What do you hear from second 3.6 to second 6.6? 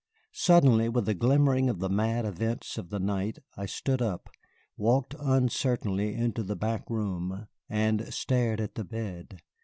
stood up, walked uncertainly into the